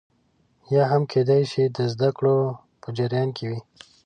[0.73, 2.35] یا هم کېدای شي د زده کړو
[2.81, 3.59] په جریان کې وي